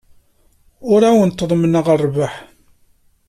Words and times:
Ur 0.91 1.01
awent-ḍemmneɣ 1.09 1.85
rrbeḥ. 1.97 2.33